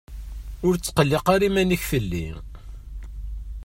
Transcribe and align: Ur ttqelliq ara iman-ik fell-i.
Ur 0.67 0.73
ttqelliq 0.75 1.25
ara 1.33 1.47
iman-ik 1.47 1.83
fell-i. 1.91 2.27